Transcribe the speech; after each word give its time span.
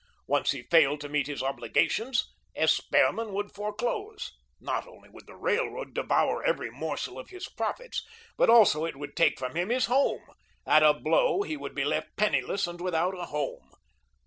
Once 0.25 0.49
he 0.49 0.63
failed 0.63 0.99
to 0.99 1.07
meet 1.07 1.27
his 1.27 1.43
obligations, 1.43 2.33
S. 2.55 2.81
Behrman 2.89 3.33
would 3.35 3.53
foreclose. 3.53 4.31
Not 4.59 4.87
only 4.87 5.09
would 5.09 5.27
the 5.27 5.35
Railroad 5.35 5.93
devour 5.93 6.43
every 6.43 6.71
morsel 6.71 7.19
of 7.19 7.29
his 7.29 7.47
profits, 7.47 8.03
but 8.35 8.49
also 8.49 8.83
it 8.83 8.95
would 8.95 9.15
take 9.15 9.37
from 9.37 9.53
him 9.55 9.69
his 9.69 9.85
home; 9.85 10.25
at 10.65 10.81
a 10.81 10.95
blow 10.95 11.43
he 11.43 11.55
would 11.55 11.75
be 11.75 11.85
left 11.85 12.15
penniless 12.17 12.65
and 12.65 12.81
without 12.81 13.13
a 13.15 13.25
home. 13.25 13.73